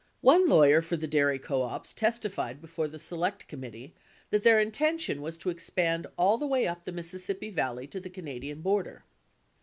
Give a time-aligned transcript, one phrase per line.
[0.21, 3.93] One lawyer for the dairy co ops testified before the Select Commit tee
[4.31, 8.09] that their intention was to expand all the way up the Mississippi Valley to the
[8.09, 9.03] Canadian border.